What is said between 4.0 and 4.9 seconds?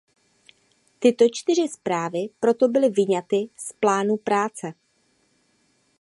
práce.